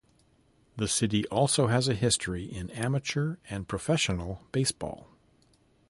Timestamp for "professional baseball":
3.67-5.11